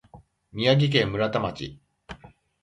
[0.51, 1.79] 宮城県村田町